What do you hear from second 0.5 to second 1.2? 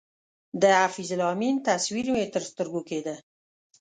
د حفیظ